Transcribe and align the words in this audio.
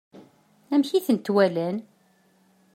Amek 0.73 0.89
i 0.97 0.99
tent-walan? 1.05 1.77